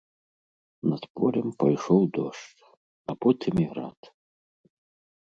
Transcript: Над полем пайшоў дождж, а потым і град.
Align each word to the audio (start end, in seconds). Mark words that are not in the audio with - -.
Над 0.91 1.03
полем 1.19 1.49
пайшоў 1.65 2.01
дождж, 2.21 2.59
а 3.15 3.19
потым 3.27 3.55
і 3.67 3.71
град. 3.71 3.99